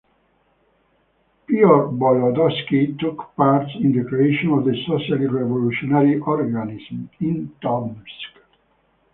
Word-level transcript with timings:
Pyotr 1.45 1.91
Vologodsky 1.95 2.97
took 2.99 3.35
part 3.35 3.69
in 3.79 3.91
the 3.95 4.03
creation 4.09 4.49
of 4.49 4.65
the 4.65 4.73
Socialist 4.87 5.31
Revolutionary 5.31 6.19
Organization 6.19 7.07
in 7.19 7.51
Tomsk. 7.61 8.09